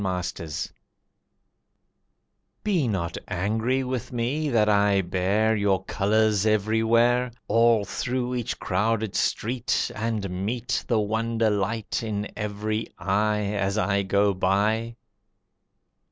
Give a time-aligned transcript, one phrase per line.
[0.03, 0.71] Apology
[2.63, 9.15] Be not angry with me that I bear Your colours everywhere, All through each crowded
[9.15, 14.95] street, And meet The wonder light in every eye, As I go by.